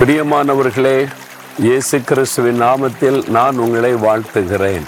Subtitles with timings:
[0.00, 1.08] பிரியமானவர்களே
[1.58, 4.86] இயேசு கிறிஸ்துவின் நாமத்தில் நான் உங்களை வாழ்த்துகிறேன்.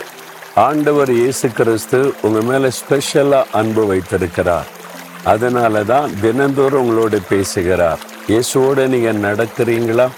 [0.55, 4.67] ஆண்டவர் இயேசு கிறிஸ்து உங்கள் மேலே ஸ்பெஷலாக அன்பு வைத்திருக்கிறார்.
[5.25, 7.99] அதனால தான் தினந்தோறும் உங்களோடு பேசுகிறார்.
[8.29, 10.09] இயேசுவோடு நீங்கள் நடக்கிறீங்களா?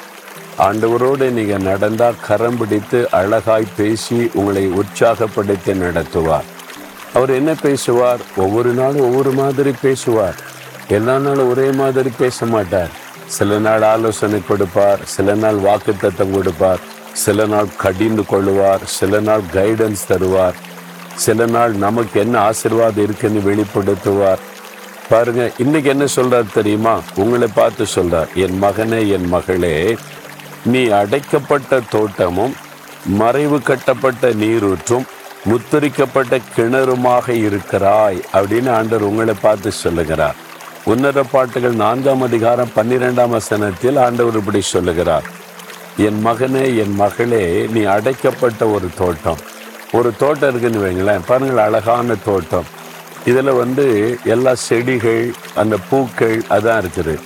[0.59, 6.48] ஆண்டவரோடு நீங்கள் நடந்தால் கரம் பிடித்து அழகாய் பேசி உங்களை உற்சாகப்படுத்தி நடத்துவார்.
[7.15, 8.19] அவர் என்ன பேசுவார்?
[8.37, 10.34] ஒவ்வொரு நாளும் ஒவ்வொரு மாதிரி பேசுவார்.
[10.88, 12.88] எல்லா நாளும் ஒரே மாதிரி பேச மாட்டார்.
[13.27, 16.79] சில நாள் ஆலோசனை கொடுப்பார் சில நாள் வாக்குத்தத்தம் கொடுப்பார்
[17.12, 20.55] சில நாள் கடிந்து கொள்ளுவார் சில நாள் கைடன்ஸ் தருவார்.
[21.15, 24.43] சில நாள் நமக்கு என்ன ஆசீர்வாதம் இருக்குன்னு வெளிப்படுத்துவார்.
[25.09, 27.01] பாருங்க இன்னைக்கு என்ன சொல்றார் தெரியுமா?
[27.15, 29.96] உங்களை பார்த்து சொல்றார் என் மகனே என் மகளே
[30.65, 32.55] நீ அடைக்கப்பட்ட தோட்டமும்
[33.07, 35.05] மறைவு கட்டப்பட்ட நீரூற்றும்
[35.51, 40.37] முத்தரிக்கப்பட்ட கிணறுமாக இருக்கிறாய் அப்படின்னு ஆண்டர் உங்களை பார்த்து சொல்லுகிறார்.
[40.87, 45.27] உன்னத பாட்டுகள் நான்காம் அதிகாரம் பன்னிரெண்டாம் வசனத்தில் ஆண்டவர் இப்படி சொல்லுகிறார்.
[45.96, 49.40] என் மகனே என் மகளே நீ அடைக்கப்பட்ட ஒரு தோட்டம்.
[49.93, 52.68] ஒரு தோட்டம் இருக்குன்னு வைங்களேன் பாருங்கள் அழகான தோட்டம்.
[53.24, 57.18] இதில் வந்து எல்லா செடிகள் அந்த பூக்கள் அதான் இருக்குது.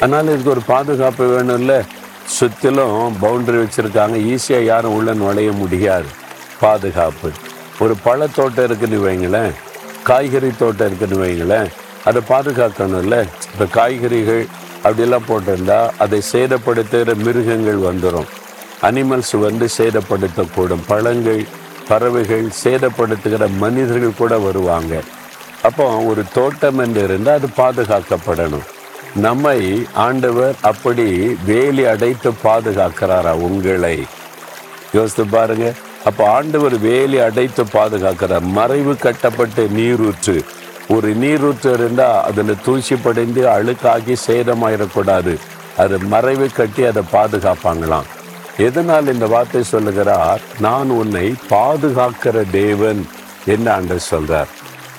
[0.00, 1.82] அதனால் இதுக்கு ஒரு பாதுகாப்பு வேணும்ல.
[2.26, 4.16] சுற்றிலும் பவுண்டரி வச்சுருக்காங்க.
[4.32, 6.10] ஈஸியாக யாரும் உள்ள நுழைய முடியாது.
[6.60, 7.30] பாதுகாப்பு.
[7.78, 9.52] ஒரு பழத்தோட்டம் இருக்குன்னு வைங்களேன்
[10.02, 11.70] காய்கறி தோட்டம் இருக்குன்னு வைங்களேன்
[12.04, 13.16] அதை பாதுகாக்கணும்ல.
[13.52, 14.44] இப்போ காய்கறிகள்
[14.84, 18.28] அப்படிலாம் போட்டிருந்தா அதை சேதப்படுத்துகிற மிருகங்கள் வந்துடும்
[18.88, 20.84] அனிமல்ஸ் வந்து சேதப்படுத்தக்கூடும்.
[20.86, 21.42] பழங்கள்
[21.88, 24.94] பறவைகள் சேதப்படுத்துகிற மனிதர்கள் கூட வருவாங்க.
[25.62, 28.66] அப்போ ஒரு தோட்டம் என்று இருந்தால் அது பாதுகாக்கப்படணும்.
[29.26, 29.58] நம்மை
[30.06, 31.06] ஆண்டவர் அப்படி
[31.44, 33.96] வேலி அடைத்து பாதுகாக்கிறாரா உங்களை?
[34.92, 35.72] யோசித்து பாருங்க.
[36.04, 38.46] அப்போ ஆண்டவர் வேலி அடைத்து பாதுகாக்கிறார்.
[38.58, 40.36] மறைவு கட்டப்பட்ட நீரூற்று.
[40.94, 45.34] ஒரு நீரூற்று இருந்தால் அதில் தூசி படைந்து அழுக்காகி சேதமாயிடக்கூடாது.
[45.82, 48.08] அது மறைவு கட்டி அதை பாதுகாப்பாங்களாம்.
[48.68, 50.40] எதனால் இந்த வார்த்தை சொல்லுகிறார்?
[50.66, 53.00] நான் உன்னை பாதுகாக்கிற தேவன்
[53.52, 54.50] என்று ஆண்டவர் சொல்கிறார்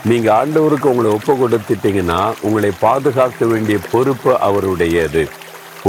[0.09, 5.23] நீங்கள் ஆண்டவருக்கு உங்களை ஒப்பு கொடுத்துட்டீங்கன்னா உங்களை பாதுகாக்க வேண்டிய பொறுப்பு அவருடையது.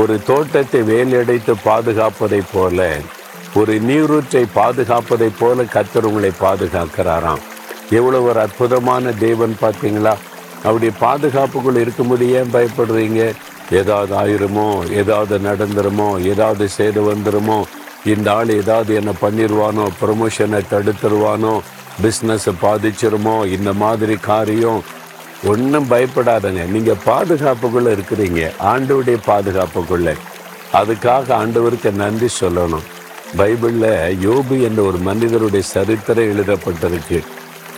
[0.00, 2.88] ஒரு தோட்டத்தை வேலையடைத்து பாதுகாப்பதைப் போல
[3.60, 7.42] ஒரு நீரூற்றை பாதுகாப்பதைப் போல கத்தர் உங்களை பாதுகாக்கிறாராம்.
[7.90, 10.14] எவ்வளோ ஒரு அற்புதமான தேவன் பார்த்தீங்களா?
[10.62, 13.34] அவருடைய பாதுகாப்புக்குள் இருக்கும்போது ஏன் பயப்படுறீங்க?
[13.70, 14.92] ஏதாவது ஆயிருமோ?
[14.92, 16.24] ஏதாவது நடந்துருமோ?
[16.24, 17.62] ஏதாவது செய்து வந்துருமோ?
[18.04, 21.60] இந்த ஆள் ஏதாவது என்ன பண்ணிடுவானோ ப்ரொமோஷனை தடுத்துருவானோ?
[22.02, 23.46] பிஸ்னஸை பாதிச்சிருமோ?
[23.46, 24.82] இந்த மாதிரி காரியம்
[25.44, 26.66] ஒன்றும் பயப்படாதங்க.
[26.66, 28.50] நீங்கள் பாதுகாப்புக்குள்ளே இருக்கிறீங்க.
[28.60, 30.16] ஆண்டவருடைய பாதுகாப்புக்குள்ளே.
[30.72, 32.82] அதுக்காக ஆண்டவருக்கு நன்றி சொல்லணும்.
[33.36, 37.24] பைபிளில் யோபு என்ற ஒரு மனிதருடைய சரித்திரம் எழுதப்பட்டிருக்கு.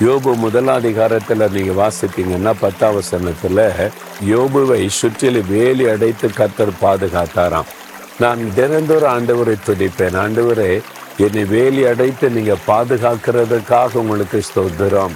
[0.00, 3.60] யோபு முதலாதிகாரத்தில் நீங்கள் வாசிப்பீங்கன்னா பத்தாம் வசனத்தில்
[4.28, 7.68] யோபுவை சுற்றிலும் வேலி அடைத்து கத்தர் பாதுகாத்தாராம்.
[8.18, 10.80] நான் தினந்தோறும் ஆண்டவரை துடிப்பேன் ஆண்டவரே
[11.16, 15.14] என்னை வேலி அடைத்து நீங்கள் பாதுகாக்கிறதுக்காக உங்களுக்கு ஸ்தோத்திரம்.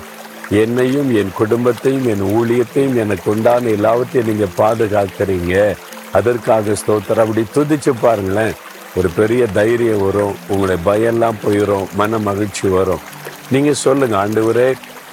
[0.50, 5.76] என்னையும் என் குடும்பத்தையும் என் ஊழியத்தையும் எனக்கு உண்டான எல்லாவற்றையும் நீங்கள் பாதுகாக்கிறீங்க.
[6.12, 7.26] அதற்காக ஸ்தோத்திரம்.
[7.26, 8.54] அப்படி துதிச்சு பாருங்களேன்.
[8.96, 10.34] ஒரு பெரிய தைரியம் வரும்.
[10.48, 13.16] உங்களுடைய பயம்லாம் போயிடும் மன மகிழ்ச்சி வரும்.
[13.52, 14.68] நீங்கள் சொல்லுங்கள் ஆண்டவரே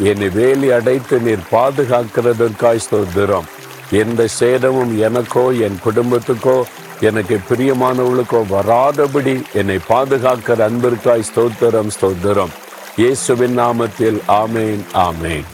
[0.10, 3.48] என்னை வேலி அடைத்து நீர் பாதுகாக்கிறதற்காய் சொல்கிறோம்
[4.02, 6.58] எந்த சேதமும் எனக்கோ என் குடும்பத்துக்கோ
[7.08, 12.54] எனக்கு பிரியமானவளுக்கோ வராதபடி என்னை பாதுகாக்கிற அன்பிற்காய் ஸ்தோத்திரம் ஸ்தோத்திரம்.
[12.98, 15.48] இயேசுவின் நாமத்தில் ஆமேன் ஆமேன்.